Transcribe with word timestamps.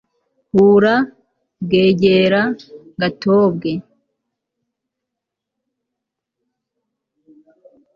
hura, 0.53 0.95
bwegera, 1.63 2.41
gatobwe 3.01 3.71